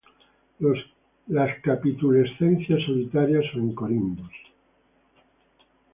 [1.27, 4.33] Las capitulescencias solitarias o en corimbos.